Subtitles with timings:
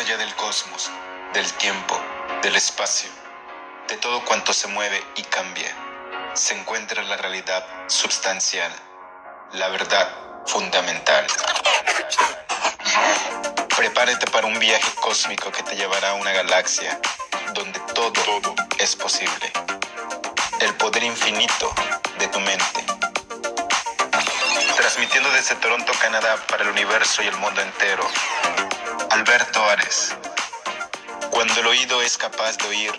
[0.00, 0.90] allá del cosmos,
[1.34, 2.00] del tiempo,
[2.42, 3.08] del espacio,
[3.86, 5.72] de todo cuanto se mueve y cambia,
[6.32, 8.72] se encuentra la realidad substancial,
[9.52, 10.08] la verdad
[10.46, 11.26] fundamental.
[13.76, 16.98] Prepárate para un viaje cósmico que te llevará a una galaxia
[17.52, 19.52] donde todo es posible.
[20.60, 21.72] El poder infinito
[22.18, 22.84] de tu mente.
[24.76, 28.08] Transmitiendo desde Toronto, Canadá, para el universo y el mundo entero.
[29.14, 30.12] Alberto Ares.
[31.30, 32.90] Cuando el oído es capaz de oír,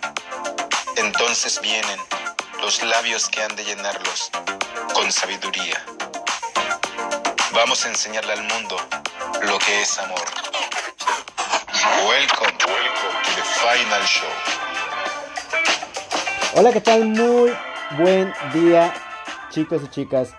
[0.95, 1.99] entonces vienen
[2.61, 4.31] los labios que han de llenarlos
[4.93, 5.83] con sabiduría.
[7.53, 8.77] Vamos a enseñarle al mundo
[9.41, 10.23] lo que es amor.
[12.07, 14.29] Welcome, welcome to the final show.
[16.55, 17.07] Hola, ¿qué tal?
[17.07, 17.53] Muy
[17.97, 18.93] buen día,
[19.49, 20.29] chicos y chicas.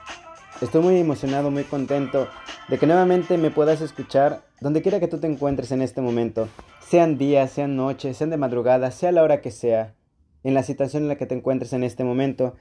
[0.63, 2.31] Estoy muy emocionado, muy contento
[2.69, 6.49] de que nuevamente me puedas escuchar donde quiera que tú te encuentres en este momento.
[6.81, 9.95] Sean días, sean noches, sean de madrugada, sea la hora que sea,
[10.43, 12.55] en la situación en la que te encuentres en este momento.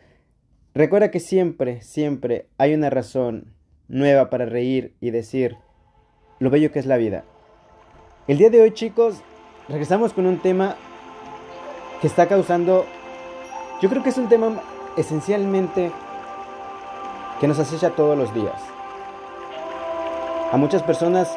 [0.74, 3.54] Recuerda que siempre, siempre hay una razón
[3.88, 5.58] nueva para reír y decir
[6.40, 7.24] lo bello que es la vida.
[8.28, 9.22] El día de hoy, chicos,
[9.70, 10.76] regresamos con un tema
[12.02, 12.86] que está causando,
[13.82, 14.62] yo creo que es un tema
[14.98, 15.92] esencialmente
[17.40, 18.75] que nos acecha todos los días.
[20.52, 21.36] A muchas personas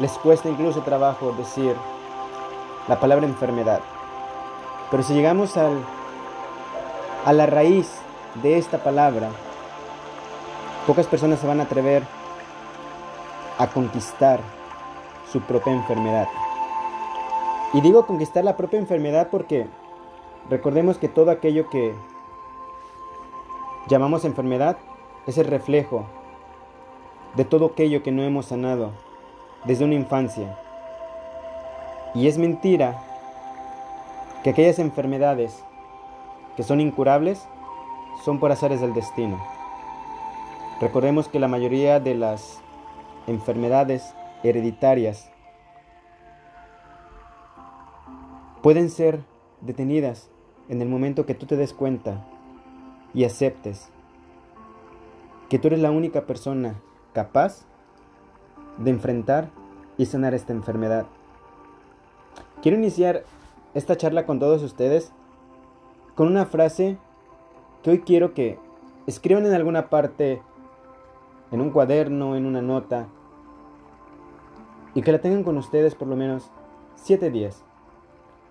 [0.00, 1.76] les cuesta incluso trabajo decir
[2.88, 3.80] la palabra enfermedad.
[4.90, 5.78] Pero si llegamos al,
[7.24, 7.90] a la raíz
[8.42, 9.28] de esta palabra,
[10.86, 12.02] pocas personas se van a atrever
[13.58, 14.40] a conquistar
[15.30, 16.28] su propia enfermedad.
[17.72, 19.66] Y digo conquistar la propia enfermedad porque
[20.48, 21.94] recordemos que todo aquello que
[23.86, 24.78] llamamos enfermedad
[25.26, 26.06] es el reflejo
[27.36, 28.92] de todo aquello que no hemos sanado
[29.64, 30.58] desde una infancia.
[32.14, 33.02] Y es mentira
[34.42, 35.62] que aquellas enfermedades
[36.56, 37.46] que son incurables
[38.24, 39.42] son por azares del destino.
[40.80, 42.60] Recordemos que la mayoría de las
[43.26, 45.30] enfermedades hereditarias
[48.62, 49.20] pueden ser
[49.60, 50.30] detenidas
[50.68, 52.24] en el momento que tú te des cuenta
[53.14, 53.90] y aceptes
[55.48, 56.74] que tú eres la única persona
[57.16, 57.62] capaz
[58.76, 59.48] de enfrentar
[59.96, 61.06] y sanar esta enfermedad.
[62.60, 63.24] Quiero iniciar
[63.72, 65.12] esta charla con todos ustedes
[66.14, 66.98] con una frase
[67.82, 68.58] que hoy quiero que
[69.06, 70.42] escriban en alguna parte,
[71.52, 73.06] en un cuaderno, en una nota,
[74.92, 76.50] y que la tengan con ustedes por lo menos
[76.96, 77.64] siete días.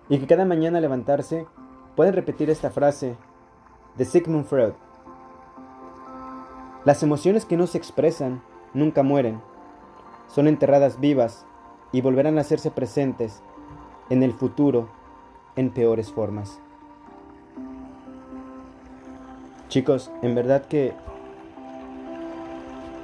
[0.08, 1.46] Y que cada mañana levantarse
[1.94, 3.16] pueden repetir esta frase
[3.96, 4.72] de Sigmund Freud.
[6.84, 8.42] Las emociones que no se expresan
[8.74, 9.40] nunca mueren,
[10.28, 11.46] son enterradas vivas
[11.92, 13.42] y volverán a hacerse presentes
[14.10, 14.88] en el futuro
[15.56, 16.60] en peores formas.
[19.68, 20.94] Chicos, en verdad que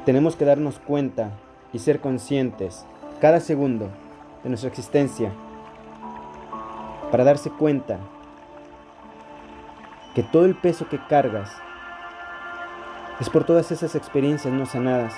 [0.05, 1.33] tenemos que darnos cuenta
[1.73, 2.85] y ser conscientes
[3.21, 3.89] cada segundo
[4.43, 5.33] de nuestra existencia
[7.11, 7.99] para darse cuenta
[10.15, 11.51] que todo el peso que cargas
[13.21, 15.15] es por todas esas experiencias no sanadas.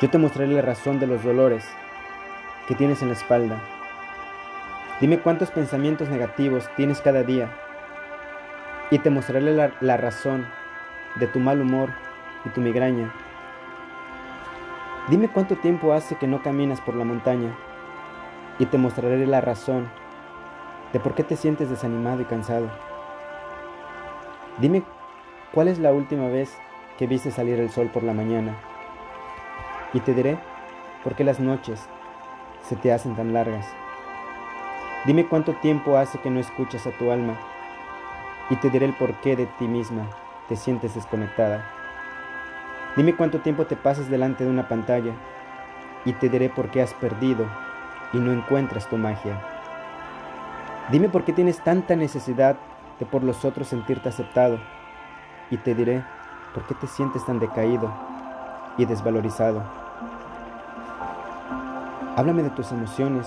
[0.00, 1.64] Yo te mostraré la razón de los dolores
[2.66, 3.60] que tienes en la espalda.
[5.00, 7.50] Dime cuántos pensamientos negativos tienes cada día
[8.90, 10.46] y te mostraré la, la razón
[11.16, 11.90] de tu mal humor
[12.44, 13.12] y tu migraña.
[15.08, 17.54] Dime cuánto tiempo hace que no caminas por la montaña
[18.58, 19.88] y te mostraré la razón
[20.92, 22.68] de por qué te sientes desanimado y cansado.
[24.58, 24.82] Dime
[25.52, 26.56] ¿Cuál es la última vez
[26.96, 28.69] que viste salir el sol por la mañana?
[29.92, 30.38] Y te diré
[31.02, 31.88] por qué las noches
[32.62, 33.66] se te hacen tan largas.
[35.06, 37.34] Dime cuánto tiempo hace que no escuchas a tu alma
[38.50, 40.06] y te diré el porqué de ti misma
[40.50, 41.64] te sientes desconectada.
[42.96, 45.12] Dime cuánto tiempo te pasas delante de una pantalla
[46.04, 47.46] y te diré por qué has perdido
[48.12, 49.40] y no encuentras tu magia.
[50.90, 52.56] Dime por qué tienes tanta necesidad
[52.98, 54.58] de por los otros sentirte aceptado
[55.52, 56.02] y te diré
[56.52, 57.94] por qué te sientes tan decaído
[58.76, 59.79] y desvalorizado.
[62.20, 63.26] Háblame de tus emociones,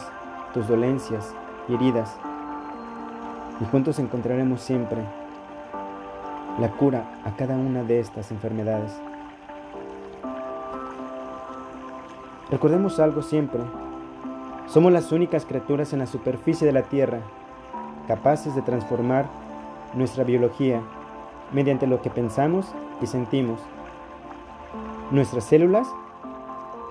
[0.54, 1.34] tus dolencias
[1.68, 2.16] y heridas,
[3.60, 5.00] y juntos encontraremos siempre
[6.60, 8.92] la cura a cada una de estas enfermedades.
[12.51, 13.62] Recordemos algo siempre,
[14.68, 17.22] somos las únicas criaturas en la superficie de la Tierra
[18.07, 19.25] capaces de transformar
[19.95, 20.84] nuestra biología
[21.51, 22.68] mediante lo que pensamos
[23.01, 23.60] y sentimos.
[25.10, 25.88] Nuestras células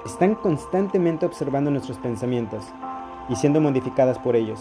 [0.04, 2.64] están constantemente observando nuestros pensamientos
[3.28, 4.60] y siendo modificadas por ellos.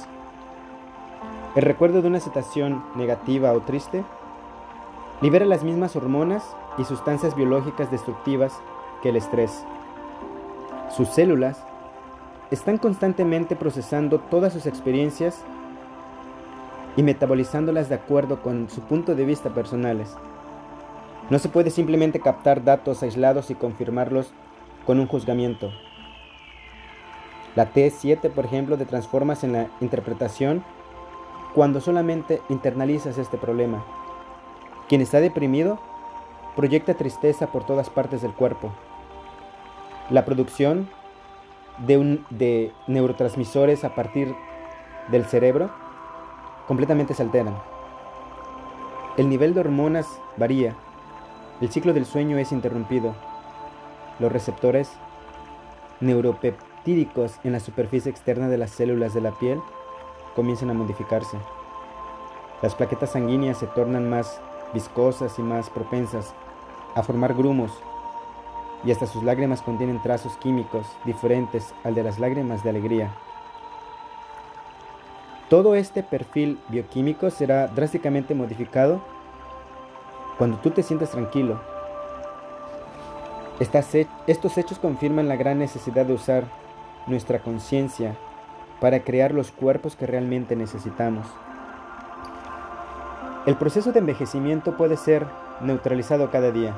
[1.55, 4.03] El recuerdo de una situación negativa o triste
[5.21, 6.43] libera las mismas hormonas
[6.77, 8.53] y sustancias biológicas destructivas
[9.01, 9.65] que el estrés.
[10.95, 11.63] Sus células
[12.51, 15.43] están constantemente procesando todas sus experiencias
[16.95, 20.15] y metabolizándolas de acuerdo con su punto de vista personales.
[21.29, 24.33] No se puede simplemente captar datos aislados y confirmarlos
[24.91, 25.71] con un juzgamiento.
[27.55, 30.65] La T7, por ejemplo, te transformas en la interpretación
[31.55, 33.85] cuando solamente internalizas este problema.
[34.89, 35.79] Quien está deprimido
[36.57, 38.73] proyecta tristeza por todas partes del cuerpo.
[40.09, 40.89] La producción
[41.77, 44.35] de, de neurotransmisores a partir
[45.07, 45.71] del cerebro
[46.67, 47.55] completamente se alteran.
[49.15, 50.75] El nivel de hormonas varía.
[51.61, 53.15] El ciclo del sueño es interrumpido.
[54.21, 54.91] Los receptores
[55.99, 59.59] neuropeptídicos en la superficie externa de las células de la piel
[60.35, 61.39] comienzan a modificarse.
[62.61, 64.39] Las plaquetas sanguíneas se tornan más
[64.75, 66.35] viscosas y más propensas
[66.93, 67.71] a formar grumos
[68.83, 73.11] y hasta sus lágrimas contienen trazos químicos diferentes al de las lágrimas de alegría.
[75.49, 79.01] Todo este perfil bioquímico será drásticamente modificado
[80.37, 81.70] cuando tú te sientas tranquilo.
[83.61, 86.45] Estos hechos confirman la gran necesidad de usar
[87.05, 88.15] nuestra conciencia
[88.79, 91.27] para crear los cuerpos que realmente necesitamos.
[93.45, 95.27] El proceso de envejecimiento puede ser
[95.61, 96.75] neutralizado cada día.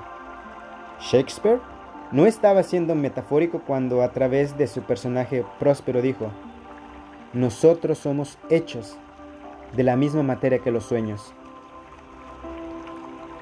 [1.00, 1.62] Shakespeare
[2.12, 6.31] no estaba siendo metafórico cuando a través de su personaje próspero dijo,
[7.31, 8.97] nosotros somos hechos
[9.75, 11.33] de la misma materia que los sueños.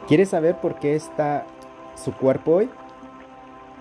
[0.08, 1.46] ¿Quieres saber por qué está
[1.96, 2.70] su cuerpo hoy?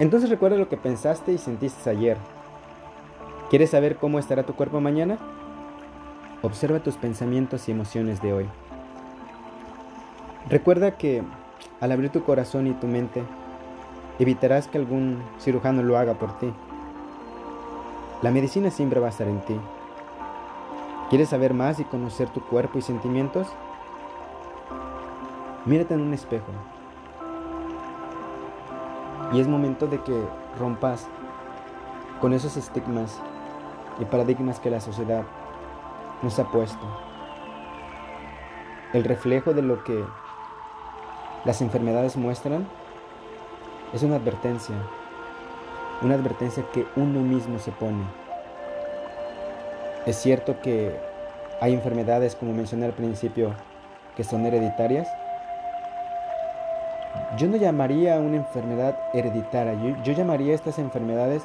[0.01, 2.17] Entonces recuerda lo que pensaste y sentiste ayer.
[3.51, 5.19] ¿Quieres saber cómo estará tu cuerpo mañana?
[6.43, 8.47] Observa tus pensamientos y emociones de hoy.
[10.49, 11.23] Recuerda que
[11.81, 13.23] al abrir tu corazón y tu mente,
[14.21, 16.53] Evitarás que algún cirujano lo haga por ti.
[18.21, 19.57] La medicina siempre va a estar en ti.
[21.09, 23.49] ¿Quieres saber más y conocer tu cuerpo y sentimientos?
[25.65, 26.53] Mírate en un espejo.
[29.33, 30.25] Y es momento de que
[30.59, 31.07] rompas
[32.21, 33.21] con esos estigmas
[34.01, 35.25] y paradigmas que la sociedad
[36.23, 36.85] nos ha puesto.
[38.93, 40.05] El reflejo de lo que
[41.45, 42.67] las enfermedades muestran
[43.93, 44.75] es una advertencia,
[46.03, 48.05] una advertencia que uno mismo se pone.
[50.07, 50.99] Es cierto que
[51.61, 53.55] hay enfermedades, como mencioné al principio,
[54.17, 55.09] que son hereditarias.
[57.41, 61.43] Yo no llamaría una enfermedad hereditaria, yo, yo llamaría estas enfermedades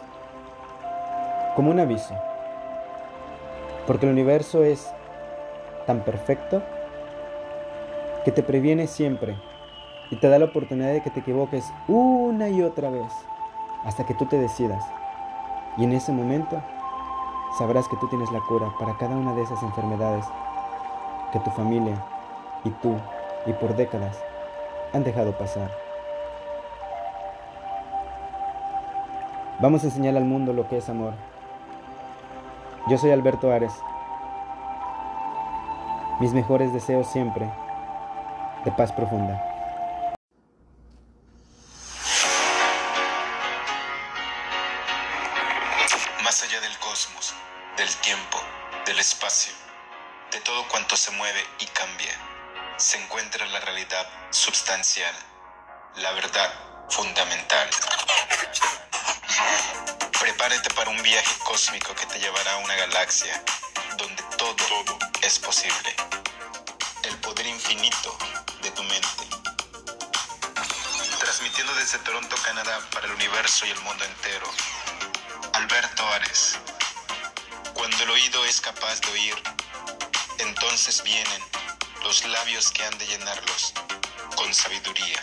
[1.55, 2.13] como un aviso.
[3.87, 4.93] Porque el universo es
[5.87, 6.61] tan perfecto
[8.25, 9.37] que te previene siempre
[10.11, 13.13] y te da la oportunidad de que te equivoques una y otra vez
[13.85, 14.83] hasta que tú te decidas.
[15.77, 16.61] Y en ese momento
[17.57, 20.25] sabrás que tú tienes la cura para cada una de esas enfermedades
[21.31, 22.03] que tu familia
[22.65, 22.97] y tú
[23.45, 24.21] y por décadas
[24.91, 25.84] han dejado pasar.
[29.59, 31.13] Vamos a enseñar al mundo lo que es amor.
[32.87, 33.71] Yo soy Alberto Ares.
[36.19, 37.49] Mis mejores deseos siempre
[38.65, 39.41] de paz profunda.
[46.21, 47.33] Más allá del cosmos,
[47.77, 48.37] del tiempo,
[48.85, 49.53] del espacio,
[50.33, 52.11] de todo cuanto se mueve y cambia,
[52.75, 55.15] se encuentra la realidad substancial,
[55.95, 56.51] la verdad
[56.89, 57.69] fundamental.
[60.19, 63.43] Prepárate para un viaje cósmico que te llevará a una galaxia
[63.97, 65.95] donde todo, es posible.
[67.03, 68.17] El poder infinito
[68.61, 69.27] de tu mente.
[71.19, 74.49] Transmitiendo desde Toronto, Canadá, para el universo y el mundo entero
[75.53, 76.57] Alberto Ares.
[77.73, 79.35] Cuando el oído es capaz de oír,
[80.39, 81.41] entonces vienen
[82.03, 83.73] los labios que han de llenarlos
[84.35, 85.21] con sabiduría.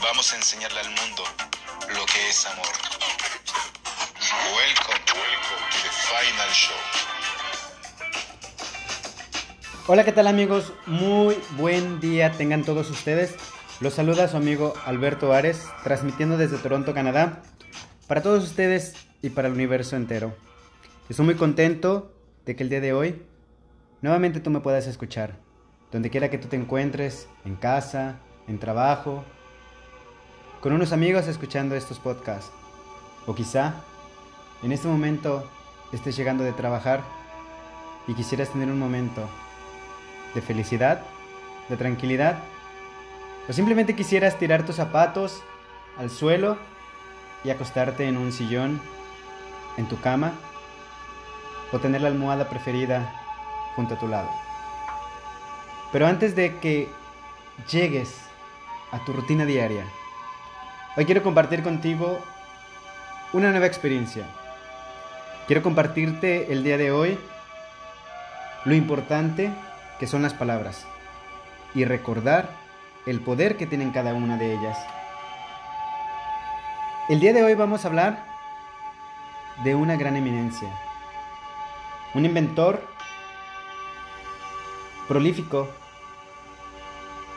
[0.00, 1.24] Vamos a enseñarle al mundo
[1.94, 2.66] lo que es amor.
[4.54, 6.76] Welcome, welcome to the final show.
[9.86, 10.72] Hola, ¿qué tal amigos?
[10.86, 13.34] Muy buen día tengan todos ustedes.
[13.80, 17.42] Los saluda su amigo Alberto Ares, transmitiendo desde Toronto, Canadá
[18.06, 20.36] para todos ustedes y para el universo entero.
[21.08, 22.14] Estoy muy contento
[22.46, 23.22] de que el día de hoy
[24.00, 25.38] nuevamente tú me puedas escuchar,
[25.90, 29.24] donde quiera que tú te encuentres, en casa, en trabajo,
[30.60, 32.52] con unos amigos escuchando estos podcasts,
[33.26, 33.76] o quizá
[34.62, 35.42] en este momento
[35.90, 37.02] estés llegando de trabajar
[38.06, 39.26] y quisieras tener un momento
[40.34, 41.00] de felicidad,
[41.70, 42.40] de tranquilidad,
[43.48, 45.42] o simplemente quisieras tirar tus zapatos
[45.98, 46.58] al suelo
[47.42, 48.82] y acostarte en un sillón,
[49.78, 50.32] en tu cama,
[51.72, 53.14] o tener la almohada preferida
[53.76, 54.28] junto a tu lado.
[55.90, 56.88] Pero antes de que
[57.70, 58.14] llegues
[58.92, 59.84] a tu rutina diaria,
[60.96, 62.20] hoy quiero compartir contigo
[63.32, 64.24] una nueva experiencia.
[65.46, 67.18] Quiero compartirte el día de hoy
[68.64, 69.50] lo importante
[69.98, 70.86] que son las palabras
[71.74, 72.50] y recordar
[73.06, 74.78] el poder que tienen cada una de ellas.
[77.08, 78.24] El día de hoy vamos a hablar
[79.64, 80.68] de una gran eminencia,
[82.14, 82.82] un inventor
[85.08, 85.68] prolífico,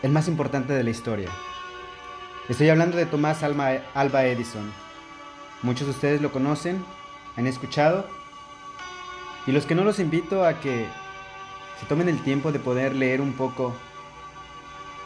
[0.02, 1.30] el más importante de la historia.
[2.50, 4.70] Estoy hablando de Tomás Alba Edison.
[5.62, 6.84] Muchos de ustedes lo conocen,
[7.38, 8.06] han escuchado,
[9.48, 10.86] y los que no los invito a que
[11.80, 13.74] se tomen el tiempo de poder leer un poco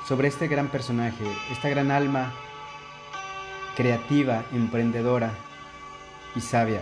[0.07, 2.33] sobre este gran personaje, esta gran alma
[3.75, 5.29] creativa, emprendedora
[6.35, 6.81] y sabia.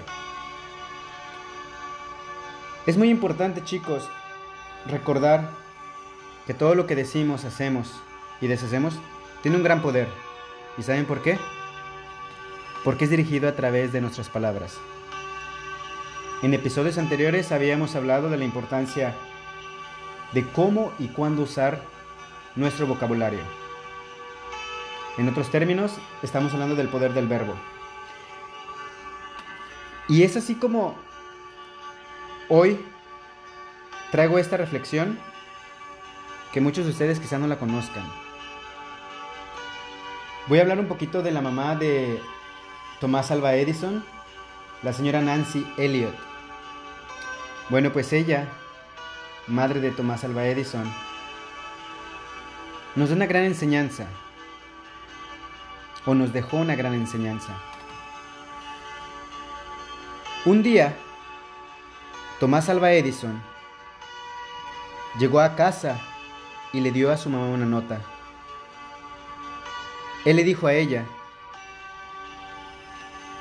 [2.85, 4.09] Es muy importante, chicos,
[4.87, 5.49] recordar
[6.47, 7.91] que todo lo que decimos, hacemos
[8.39, 8.93] y deshacemos
[9.41, 10.07] tiene un gran poder.
[10.77, 11.37] ¿Y saben por qué?
[12.83, 14.77] Porque es dirigido a través de nuestras palabras.
[16.41, 19.15] En episodios anteriores habíamos hablado de la importancia
[20.33, 21.81] de cómo y cuándo usar
[22.55, 23.39] nuestro vocabulario.
[25.17, 27.55] En otros términos, estamos hablando del poder del verbo.
[30.07, 30.95] Y es así como
[32.49, 32.79] hoy
[34.11, 35.17] traigo esta reflexión
[36.51, 38.24] que muchos de ustedes quizá no la conozcan.
[40.47, 42.21] Voy a hablar un poquito de la mamá de
[42.99, 44.05] Tomás Alva Edison,
[44.83, 46.13] la señora Nancy Elliot.
[47.69, 48.47] Bueno, pues ella,
[49.47, 50.85] madre de Tomás Alva Edison,
[52.95, 54.05] nos da una gran enseñanza,
[56.05, 57.51] o nos dejó una gran enseñanza.
[60.45, 60.95] Un día,
[62.39, 63.41] Tomás Alva Edison
[65.17, 65.99] llegó a casa
[66.71, 67.99] y le dio a su mamá una nota.
[70.25, 71.05] Él le dijo a ella,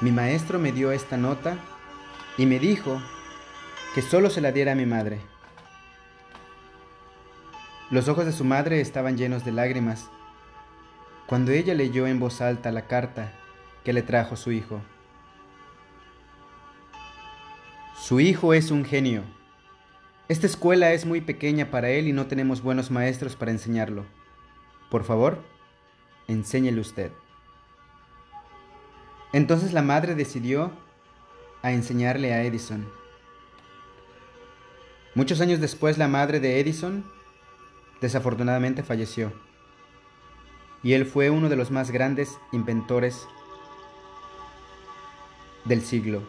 [0.03, 1.57] mi maestro me dio esta nota
[2.37, 3.01] y me dijo
[3.95, 5.19] que solo se la diera a mi madre.
[7.91, 10.11] Los ojos de su madre estaban llenos de lágrimas
[11.27, 13.33] cuando ella leyó en voz alta la carta
[13.83, 14.83] que le trajo su hijo.
[17.97, 19.23] Su hijo es un genio.
[20.29, 24.05] Esta escuela es muy pequeña para él y no tenemos buenos maestros para enseñarlo.
[24.91, 25.54] Por favor,
[26.29, 27.13] enséñele usted.
[29.33, 30.71] Entonces la madre decidió
[31.63, 32.87] a enseñarle a Edison.
[35.15, 37.05] Muchos años después la madre de Edison
[38.01, 39.33] desafortunadamente falleció.
[40.83, 43.27] Y él fue uno de los más grandes inventores
[45.65, 46.23] del siglo.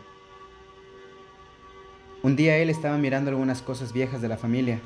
[2.24, 4.82] Un día él estaba mirando algunas cosas viejas de la familia.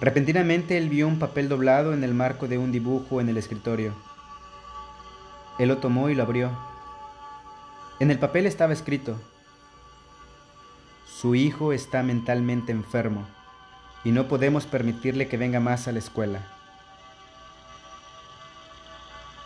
[0.00, 3.94] Repentinamente él vio un papel doblado en el marco de un dibujo en el escritorio.
[5.58, 6.50] Él lo tomó y lo abrió.
[7.98, 9.20] En el papel estaba escrito,
[11.04, 13.26] su hijo está mentalmente enfermo
[14.04, 16.46] y no podemos permitirle que venga más a la escuela.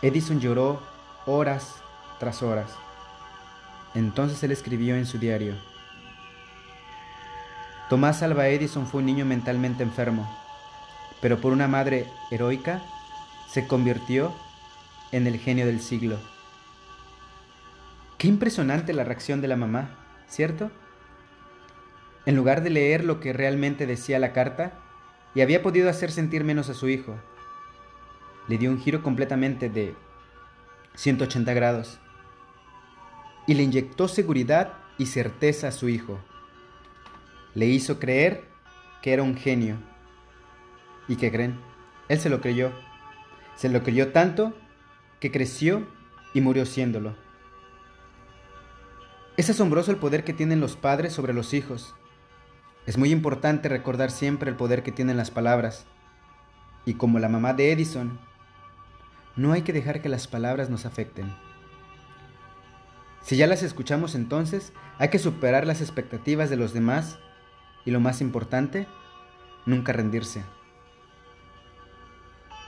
[0.03, 0.83] Edison lloró
[1.25, 1.77] horas
[2.19, 2.69] tras horas.
[3.95, 5.55] Entonces él escribió en su diario,
[7.89, 10.42] Tomás Alva Edison fue un niño mentalmente enfermo,
[11.23, 12.83] pero por una madre heroica
[13.47, 14.35] se convirtió
[15.13, 16.19] en el genio del siglo.
[18.17, 20.69] Qué impresionante la reacción de la mamá, ¿cierto?
[22.25, 24.73] En lugar de leer lo que realmente decía la carta,
[25.33, 27.15] y había podido hacer sentir menos a su hijo,
[28.49, 29.95] le dio un giro completamente de
[30.95, 31.99] 180 grados
[33.47, 36.19] y le inyectó seguridad y certeza a su hijo.
[37.55, 38.43] Le hizo creer
[39.01, 39.92] que era un genio.
[41.07, 41.59] ¿Y qué creen?
[42.09, 42.71] Él se lo creyó.
[43.55, 44.53] Se lo creyó tanto
[45.19, 45.87] que creció
[46.33, 47.15] y murió siéndolo.
[49.37, 51.95] Es asombroso el poder que tienen los padres sobre los hijos
[52.85, 55.85] es muy importante recordar siempre el poder que tienen las palabras.
[56.85, 58.19] Y como la mamá de Edison,
[59.37, 61.33] no hay que dejar que las palabras nos afecten.
[63.21, 67.19] Si ya las escuchamos entonces, hay que superar las expectativas de los demás
[67.85, 68.85] y lo más importante,
[69.65, 70.43] nunca rendirse.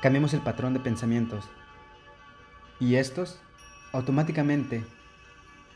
[0.05, 1.45] Cambiemos el patrón de pensamientos
[2.79, 3.39] y estos
[3.91, 4.83] automáticamente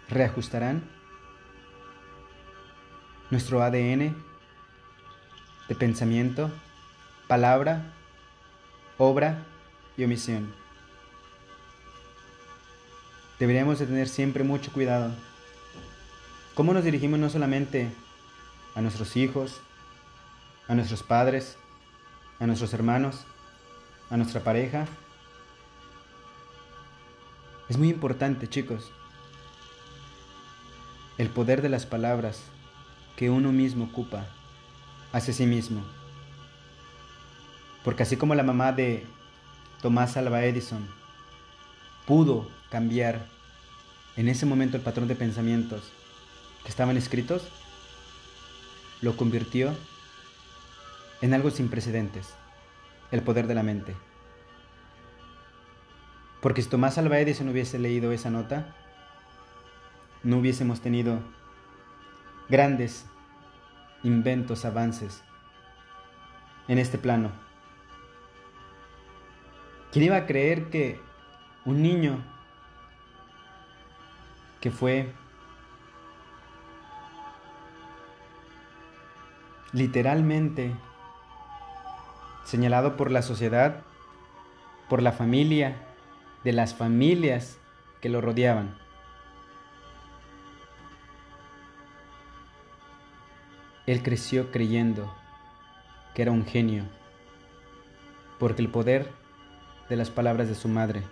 [0.07, 0.83] reajustarán
[3.31, 4.15] nuestro ADN
[5.67, 6.51] de pensamiento,
[7.27, 7.91] palabra,
[8.99, 9.47] obra
[9.97, 10.53] y omisión.
[13.39, 15.11] Deberíamos de tener siempre mucho cuidado.
[16.53, 17.91] ¿Cómo nos dirigimos no solamente
[18.75, 19.59] a nuestros hijos,
[20.67, 21.57] a nuestros padres,
[22.39, 23.25] a nuestros hermanos,
[24.09, 24.87] a nuestra pareja?
[27.67, 28.91] Es muy importante, chicos,
[31.17, 32.41] el poder de las palabras
[33.15, 34.25] que uno mismo ocupa
[35.11, 35.83] hacia sí mismo.
[37.83, 39.05] Porque así como la mamá de
[39.81, 40.87] Tomás Alva Edison
[42.05, 43.27] pudo cambiar
[44.15, 45.91] en ese momento el patrón de pensamientos
[46.63, 47.43] que estaban escritos,
[49.01, 49.73] lo convirtió
[51.21, 52.33] en algo sin precedentes,
[53.11, 53.95] el poder de la mente.
[56.41, 58.75] Porque si Tomás Alva Edison hubiese leído esa nota,
[60.23, 61.19] no hubiésemos tenido
[62.47, 63.05] grandes
[64.03, 65.23] inventos, avances
[66.67, 67.31] en este plano.
[69.91, 70.99] ¿Quién iba a creer que
[71.65, 72.23] un niño
[74.61, 75.11] que fue
[79.73, 80.75] literalmente
[82.49, 83.83] señalado por la sociedad,
[84.89, 85.75] por la familia,
[86.43, 87.59] de las familias
[88.01, 88.75] que lo rodeaban.
[93.85, 95.13] Él creció creyendo
[96.15, 96.85] que era un genio,
[98.39, 99.11] porque el poder
[99.87, 101.03] de las palabras de su madre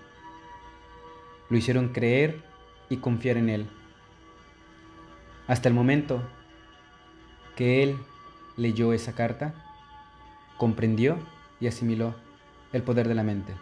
[1.50, 2.41] lo hicieron creer
[2.89, 3.70] y confiar en él.
[5.46, 6.20] Hasta el momento
[7.56, 7.96] que él
[8.56, 9.66] leyó esa carta,
[10.58, 11.18] comprendió
[11.60, 12.16] y asimiló
[12.74, 13.54] el poder de la mente.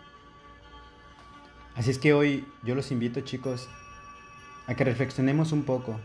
[1.75, 3.67] Así es que hoy yo los invito chicos
[4.67, 5.99] a que reflexionemos un poco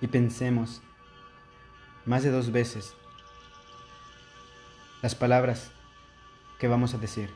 [0.00, 0.82] y pensemos
[2.04, 2.94] más de dos veces
[5.00, 5.70] las palabras
[6.58, 7.30] que vamos a decir,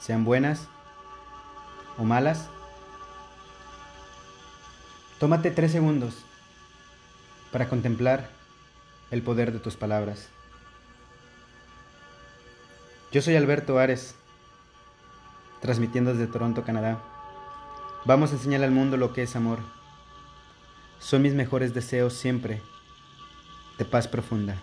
[0.00, 0.68] sean buenas
[1.98, 2.48] o malas.
[5.18, 6.24] Tómate tres segundos
[7.52, 8.30] para contemplar
[9.10, 10.28] el poder de tus palabras.
[13.12, 14.14] Yo soy Alberto Ares,
[15.60, 17.02] transmitiendo desde Toronto, Canadá.
[18.04, 19.58] Vamos a enseñar al mundo lo que es amor.
[21.00, 22.62] Son mis mejores deseos siempre
[23.78, 24.62] de paz profunda.